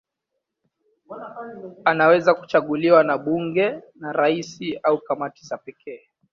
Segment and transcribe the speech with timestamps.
[1.85, 6.01] Anaweza kuchaguliwa na bunge, na rais au kamati za pekee.